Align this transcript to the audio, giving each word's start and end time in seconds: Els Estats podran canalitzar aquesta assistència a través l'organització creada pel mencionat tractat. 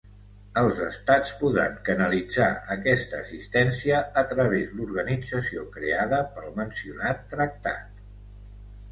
Els 0.59 0.77
Estats 0.83 1.31
podran 1.41 1.73
canalitzar 1.89 2.47
aquesta 2.75 3.19
assistència 3.25 3.99
a 4.21 4.23
través 4.31 4.71
l'organització 4.79 5.65
creada 5.75 6.23
pel 6.39 6.49
mencionat 6.61 7.21
tractat. 7.35 8.01